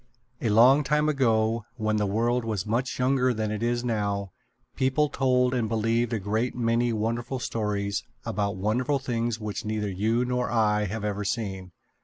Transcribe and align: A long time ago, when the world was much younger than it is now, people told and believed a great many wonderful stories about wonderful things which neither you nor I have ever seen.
A 0.41 0.49
long 0.49 0.83
time 0.83 1.07
ago, 1.07 1.63
when 1.77 1.97
the 1.97 2.07
world 2.07 2.43
was 2.43 2.65
much 2.65 2.97
younger 2.97 3.35
than 3.35 3.51
it 3.51 3.61
is 3.61 3.83
now, 3.83 4.31
people 4.75 5.09
told 5.09 5.53
and 5.53 5.69
believed 5.69 6.11
a 6.11 6.17
great 6.17 6.55
many 6.55 6.91
wonderful 6.91 7.37
stories 7.37 8.01
about 8.25 8.55
wonderful 8.55 8.97
things 8.97 9.39
which 9.39 9.63
neither 9.63 9.91
you 9.91 10.25
nor 10.25 10.49
I 10.49 10.85
have 10.85 11.03
ever 11.05 11.23
seen. 11.23 11.71